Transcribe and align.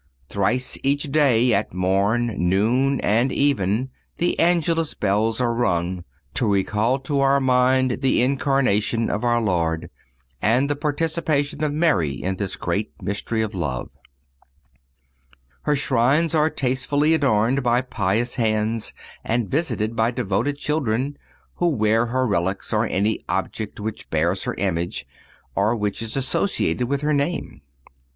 Thrice 0.29 0.79
each 0.81 1.11
day—at 1.11 1.75
morn, 1.75 2.33
noon 2.49 2.99
and 3.01 3.31
even—the 3.31 4.39
Angelus 4.39 4.95
bells 4.95 5.39
are 5.39 5.53
rung, 5.53 6.03
to 6.33 6.47
recall 6.51 6.97
to 7.01 7.19
our 7.19 7.39
mind 7.39 7.99
the 8.01 8.23
Incarnation 8.23 9.11
of 9.11 9.23
our 9.23 9.39
Lord, 9.39 9.91
and 10.41 10.67
the 10.67 10.75
participation 10.75 11.63
of 11.63 11.71
Mary 11.71 12.13
in 12.13 12.37
this 12.37 12.55
great 12.55 12.99
mystery 12.99 13.43
of 13.43 13.53
love. 13.53 13.91
Her 15.65 15.75
shrines 15.75 16.33
are 16.33 16.49
tastefully 16.49 17.13
adorned 17.13 17.61
by 17.61 17.81
pious 17.81 18.37
hands 18.37 18.95
and 19.23 19.51
visited 19.51 19.95
by 19.95 20.09
devoted 20.09 20.57
children, 20.57 21.15
who 21.57 21.69
wear 21.69 22.07
her 22.07 22.25
relics 22.25 22.73
or 22.73 22.87
any 22.87 23.23
object 23.29 23.79
which 23.79 24.09
bears 24.09 24.45
her 24.45 24.55
image, 24.55 25.05
or 25.53 25.75
which 25.75 26.01
is 26.01 26.17
associated 26.17 26.87
with 26.87 27.01
her 27.01 27.13
name. 27.13 27.61